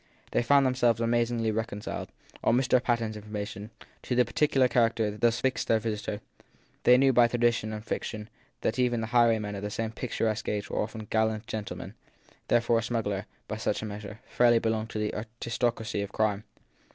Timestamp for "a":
12.79-12.81, 13.83-13.85